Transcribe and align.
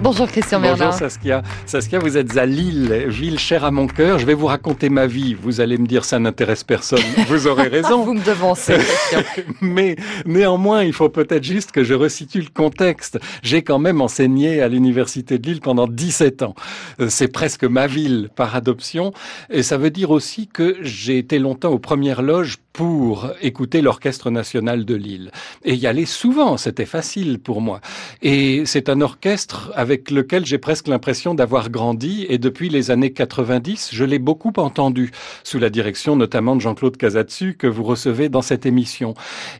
Bonjour 0.00 0.28
Christian 0.28 0.60
Bernard. 0.60 0.92
Bonjour 0.92 0.98
Saskia. 0.98 1.42
Saskia, 1.66 1.98
vous 1.98 2.16
êtes 2.16 2.36
à 2.36 2.46
Lille, 2.46 3.06
ville 3.08 3.38
chère 3.38 3.64
à 3.64 3.72
mon 3.72 3.88
cœur. 3.88 4.20
Je 4.20 4.26
vais 4.26 4.34
vous 4.34 4.46
raconter 4.46 4.90
ma 4.90 5.08
vie. 5.08 5.34
Vous 5.34 5.60
allez 5.60 5.76
me 5.76 5.86
dire 5.86 6.04
ça 6.04 6.20
n'intéresse 6.20 6.62
personne. 6.62 7.02
Vous 7.28 7.48
aurez 7.48 7.66
raison. 7.66 8.04
vous 8.04 8.14
me 8.14 8.24
devancez, 8.24 8.74
Christian. 8.74 9.44
Mais 9.60 9.96
néanmoins, 10.24 10.84
il 10.84 10.92
faut 10.92 11.08
peut-être 11.08 11.42
juste 11.42 11.72
que 11.72 11.82
je 11.82 11.94
resitue 11.94 12.40
le 12.40 12.48
contexte. 12.48 13.18
J'ai 13.42 13.62
quand 13.62 13.80
même 13.80 14.00
enseigné 14.00 14.62
à 14.62 14.68
l'université 14.68 15.38
de 15.38 15.46
Lille 15.48 15.60
pendant 15.60 15.88
17 15.88 16.42
ans. 16.42 16.54
Euh, 17.00 17.08
c'est 17.08 17.28
presque 17.28 17.64
ma 17.64 17.88
ville 17.88 18.30
par 18.36 18.54
adoption. 18.54 19.12
Et 19.50 19.64
ça 19.64 19.78
veut 19.78 19.90
dire 19.90 20.12
aussi 20.12 20.46
que 20.46 20.76
j'ai 20.80 21.18
été 21.18 21.40
longtemps 21.40 21.70
aux 21.70 21.80
premières 21.80 22.22
loges 22.22 22.58
pour 22.78 23.28
écouter 23.42 23.82
l'Orchestre 23.82 24.30
national 24.30 24.84
de 24.84 24.94
Lille. 24.94 25.32
Et 25.64 25.74
y 25.74 25.88
aller 25.88 26.06
souvent, 26.06 26.56
c'était 26.56 26.86
facile 26.86 27.40
pour 27.40 27.60
moi. 27.60 27.80
Et 28.22 28.62
c'est 28.66 28.88
un 28.88 29.00
orchestre 29.00 29.72
avec 29.74 30.12
lequel 30.12 30.46
j'ai 30.46 30.58
presque 30.58 30.86
l'impression 30.86 31.34
d'avoir 31.34 31.70
grandi. 31.70 32.24
Et 32.28 32.38
depuis 32.38 32.68
les 32.68 32.92
années 32.92 33.12
90, 33.12 33.88
je 33.92 34.04
l'ai 34.04 34.20
beaucoup 34.20 34.52
entendu, 34.58 35.10
sous 35.42 35.58
la 35.58 35.70
direction 35.70 36.14
notamment 36.14 36.54
de 36.54 36.60
Jean-Claude 36.60 36.96
Casatsu, 36.96 37.56
que 37.58 37.66
vous 37.66 37.82
recevez 37.82 38.28
dans 38.28 38.42
cette 38.42 38.64
émission. 38.64 39.14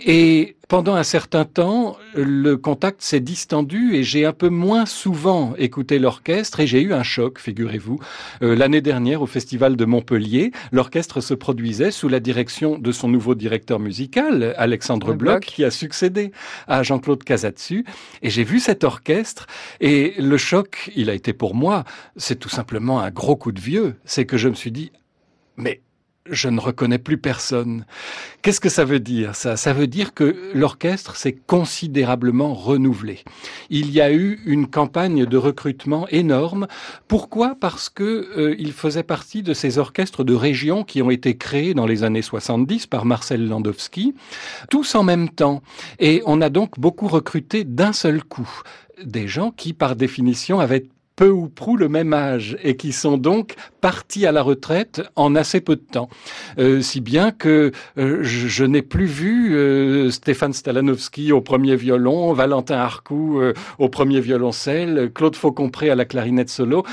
Et 0.00 0.56
pendant 0.66 0.96
un 0.96 1.04
certain 1.04 1.44
temps, 1.44 1.96
le 2.16 2.56
contact 2.56 3.02
s'est 3.02 3.20
distendu 3.20 3.94
et 3.94 4.02
j'ai 4.02 4.24
un 4.24 4.32
peu 4.32 4.48
moins 4.48 4.86
souvent 4.86 5.54
écouté 5.56 5.98
l'orchestre 5.98 6.60
et 6.60 6.66
j'ai 6.66 6.80
eu 6.80 6.92
un 6.92 7.02
choc, 7.02 7.38
figurez-vous. 7.38 7.98
Euh, 8.42 8.54
l'année 8.54 8.80
dernière, 8.80 9.22
au 9.22 9.26
Festival 9.26 9.76
de 9.76 9.84
Montpellier, 9.84 10.52
l'orchestre 10.72 11.20
se 11.20 11.34
produisait 11.34 11.90
sous 11.90 12.08
la 12.08 12.20
direction 12.20 12.78
de 12.78 12.92
son 12.92 13.08
nouveau 13.08 13.34
directeur 13.34 13.80
musical, 13.80 14.54
Alexandre 14.56 15.14
Bloch, 15.14 15.44
qui 15.44 15.64
a 15.64 15.70
succédé 15.70 16.32
à 16.66 16.82
Jean-Claude 16.82 17.24
Casatsu. 17.24 17.84
Et 18.22 18.30
j'ai 18.30 18.44
vu 18.44 18.60
cet 18.60 18.84
orchestre 18.84 19.46
et 19.80 20.14
le 20.18 20.36
choc, 20.36 20.90
il 20.94 21.10
a 21.10 21.14
été 21.14 21.32
pour 21.32 21.54
moi, 21.54 21.84
c'est 22.16 22.38
tout 22.38 22.48
simplement 22.48 23.00
un 23.00 23.10
gros 23.10 23.36
coup 23.36 23.52
de 23.52 23.60
vieux. 23.60 23.96
C'est 24.04 24.26
que 24.26 24.36
je 24.36 24.48
me 24.48 24.54
suis 24.54 24.72
dit, 24.72 24.92
mais 25.56 25.80
je 26.30 26.48
ne 26.48 26.60
reconnais 26.60 26.98
plus 26.98 27.18
personne. 27.18 27.84
Qu'est-ce 28.42 28.60
que 28.60 28.68
ça 28.68 28.84
veut 28.84 29.00
dire 29.00 29.34
ça? 29.34 29.56
Ça 29.56 29.72
veut 29.72 29.86
dire 29.86 30.14
que 30.14 30.50
l'orchestre 30.54 31.16
s'est 31.16 31.36
considérablement 31.46 32.54
renouvelé. 32.54 33.24
Il 33.70 33.90
y 33.90 34.00
a 34.00 34.12
eu 34.12 34.40
une 34.46 34.66
campagne 34.66 35.26
de 35.26 35.36
recrutement 35.36 36.08
énorme. 36.08 36.66
Pourquoi? 37.08 37.56
Parce 37.60 37.90
que 37.90 38.04
euh, 38.36 38.56
il 38.58 38.72
faisait 38.72 39.02
partie 39.02 39.42
de 39.42 39.52
ces 39.52 39.78
orchestres 39.78 40.24
de 40.24 40.34
région 40.34 40.82
qui 40.84 41.02
ont 41.02 41.10
été 41.10 41.36
créés 41.36 41.74
dans 41.74 41.86
les 41.86 42.04
années 42.04 42.22
70 42.22 42.86
par 42.86 43.04
Marcel 43.04 43.46
Landowski, 43.46 44.14
tous 44.70 44.94
en 44.94 45.02
même 45.02 45.28
temps. 45.28 45.62
Et 45.98 46.22
on 46.26 46.40
a 46.40 46.48
donc 46.48 46.80
beaucoup 46.80 47.08
recruté 47.08 47.64
d'un 47.64 47.92
seul 47.92 48.24
coup 48.24 48.62
des 49.02 49.26
gens 49.26 49.50
qui, 49.50 49.72
par 49.72 49.96
définition, 49.96 50.60
avaient 50.60 50.86
peu 51.16 51.28
ou 51.28 51.48
prou 51.48 51.76
le 51.76 51.88
même 51.88 52.12
âge 52.12 52.56
et 52.62 52.76
qui 52.76 52.92
sont 52.92 53.16
donc 53.16 53.54
partis 53.80 54.26
à 54.26 54.32
la 54.32 54.42
retraite 54.42 55.02
en 55.14 55.34
assez 55.34 55.60
peu 55.60 55.76
de 55.76 55.82
temps. 55.82 56.08
Euh, 56.58 56.80
si 56.80 57.00
bien 57.00 57.30
que 57.30 57.70
euh, 57.98 58.20
je, 58.22 58.64
n'ai 58.64 58.82
plus 58.82 59.06
vu 59.06 59.54
euh, 59.54 60.10
Stéphane 60.10 60.52
Stalanowski 60.52 61.32
au 61.32 61.40
premier 61.40 61.76
violon, 61.76 62.32
Valentin 62.32 62.76
Arcou 62.76 63.40
au 63.78 63.88
premier 63.88 64.20
violoncelle, 64.20 65.10
Claude 65.14 65.36
Faucompré 65.36 65.90
à 65.90 65.94
la 65.94 66.04
clarinette 66.04 66.50
solo, 66.50 66.84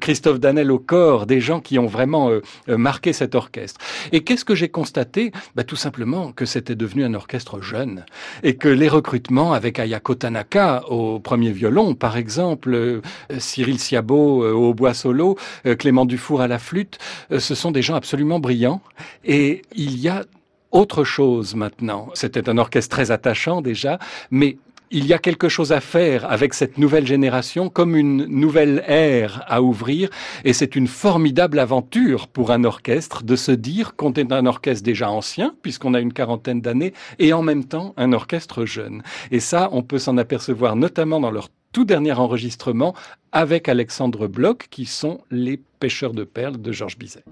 Christophe 0.00 0.40
Danel 0.40 0.70
au 0.70 0.78
corps, 0.78 1.26
des 1.26 1.40
gens 1.40 1.60
qui 1.60 1.78
ont 1.78 1.86
vraiment 1.86 2.30
marqué 2.68 3.12
cet 3.12 3.34
orchestre. 3.34 3.80
Et 4.12 4.22
qu'est-ce 4.22 4.44
que 4.44 4.54
j'ai 4.54 4.68
constaté? 4.68 5.32
Bah, 5.54 5.64
Tout 5.64 5.76
simplement 5.76 6.32
que 6.32 6.44
c'était 6.44 6.74
devenu 6.74 7.04
un 7.04 7.14
orchestre 7.14 7.60
jeune 7.60 8.04
et 8.42 8.56
que 8.56 8.68
les 8.68 8.88
recrutements 8.88 9.52
avec 9.52 9.78
Ayako 9.78 10.14
Tanaka 10.14 10.82
au 10.88 11.20
premier 11.20 11.52
violon, 11.52 11.94
par 11.94 12.16
exemple, 12.16 13.00
Cyril 13.38 13.78
Siabo 13.78 14.44
euh, 14.44 14.52
au 14.52 14.74
bois 14.74 14.94
solo, 14.94 15.36
euh, 15.66 15.74
Clément 15.76 16.06
Dufour 16.06 16.40
à 16.40 16.48
la 16.48 16.58
flûte, 16.58 16.98
euh, 17.30 17.40
ce 17.40 17.54
sont 17.54 17.70
des 17.70 17.82
gens 17.82 17.94
absolument 17.94 18.40
brillants. 18.40 18.80
Et 19.24 19.62
il 19.74 19.98
y 19.98 20.08
a 20.08 20.24
autre 20.70 21.04
chose 21.04 21.54
maintenant. 21.54 22.08
C'était 22.14 22.48
un 22.48 22.58
orchestre 22.58 22.94
très 22.96 23.10
attachant 23.10 23.60
déjà, 23.60 23.98
mais 24.30 24.56
il 24.92 25.06
y 25.06 25.14
a 25.14 25.18
quelque 25.18 25.48
chose 25.48 25.72
à 25.72 25.80
faire 25.80 26.30
avec 26.30 26.52
cette 26.52 26.76
nouvelle 26.76 27.06
génération, 27.06 27.70
comme 27.70 27.96
une 27.96 28.26
nouvelle 28.26 28.84
ère 28.86 29.42
à 29.46 29.62
ouvrir, 29.62 30.10
et 30.44 30.52
c'est 30.52 30.76
une 30.76 30.86
formidable 30.86 31.58
aventure 31.58 32.28
pour 32.28 32.50
un 32.50 32.64
orchestre 32.64 33.22
de 33.22 33.34
se 33.34 33.52
dire 33.52 33.96
qu'on 33.96 34.12
est 34.12 34.30
un 34.30 34.44
orchestre 34.44 34.84
déjà 34.84 35.10
ancien, 35.10 35.54
puisqu'on 35.62 35.94
a 35.94 36.00
une 36.00 36.12
quarantaine 36.12 36.60
d'années, 36.60 36.92
et 37.18 37.32
en 37.32 37.42
même 37.42 37.64
temps 37.64 37.94
un 37.96 38.12
orchestre 38.12 38.66
jeune. 38.66 39.02
Et 39.30 39.40
ça, 39.40 39.70
on 39.72 39.82
peut 39.82 39.98
s'en 39.98 40.18
apercevoir 40.18 40.76
notamment 40.76 41.20
dans 41.20 41.30
leur 41.30 41.48
tout 41.72 41.86
dernier 41.86 42.12
enregistrement 42.12 42.94
avec 43.32 43.70
Alexandre 43.70 44.26
Bloch, 44.26 44.68
qui 44.70 44.84
sont 44.84 45.22
les 45.30 45.58
pêcheurs 45.80 46.12
de 46.12 46.24
perles 46.24 46.60
de 46.60 46.70
Georges 46.70 46.98
Bizet. 46.98 47.24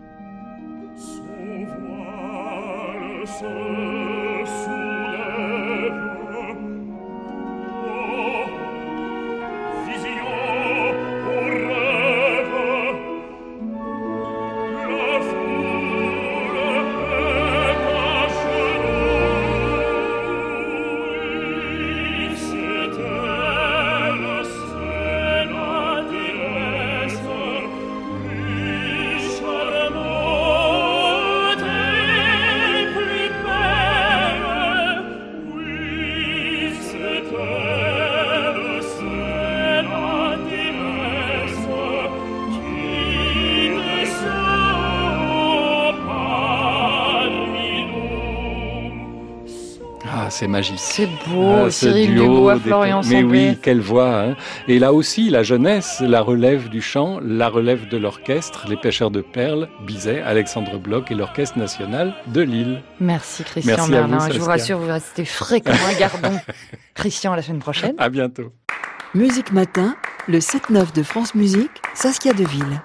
C'est 50.30 50.46
magique. 50.46 50.78
C'est 50.78 51.08
beau, 51.28 51.64
ah, 51.66 51.70
Cyril 51.70 52.14
Dubois, 52.14 52.58
Florian 52.58 53.00
Mais 53.08 53.22
oui, 53.22 53.58
quelle 53.60 53.80
voix. 53.80 54.22
Hein. 54.22 54.36
Et 54.68 54.78
là 54.78 54.92
aussi, 54.92 55.30
la 55.30 55.42
jeunesse, 55.42 56.00
la 56.00 56.20
relève 56.20 56.68
du 56.68 56.80
chant, 56.80 57.20
la 57.22 57.48
relève 57.48 57.88
de 57.88 57.96
l'orchestre, 57.96 58.66
les 58.68 58.76
pêcheurs 58.76 59.10
de 59.10 59.20
perles, 59.20 59.68
Bizet, 59.86 60.22
Alexandre 60.22 60.78
Bloch 60.78 61.10
et 61.10 61.14
l'Orchestre 61.14 61.58
national 61.58 62.14
de 62.28 62.40
Lille. 62.40 62.82
Merci 63.00 63.44
Christian 63.44 63.88
Merci 63.88 64.32
Je 64.32 64.38
vous 64.38 64.46
rassure, 64.46 64.78
vous 64.78 64.88
restez 64.88 65.24
frais 65.24 65.60
comme 65.60 65.74
un 65.74 65.98
gardon. 65.98 66.38
Christian, 66.94 67.32
à 67.32 67.36
la 67.36 67.42
semaine 67.42 67.60
prochaine. 67.60 67.94
À 67.98 68.08
bientôt. 68.08 68.52
Musique 69.14 69.52
Matin, 69.52 69.96
le 70.28 70.38
7-9 70.38 70.94
de 70.94 71.02
France 71.02 71.34
Musique, 71.34 71.82
Saskia 71.94 72.32
Deville. 72.32 72.80